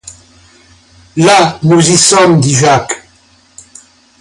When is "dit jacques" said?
2.41-3.03